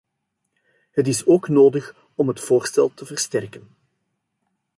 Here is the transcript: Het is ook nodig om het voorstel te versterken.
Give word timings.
Het 0.91 1.07
is 1.07 1.25
ook 1.25 1.47
nodig 1.47 1.95
om 2.15 2.27
het 2.27 2.39
voorstel 2.39 2.93
te 2.93 3.05
versterken. 3.05 3.75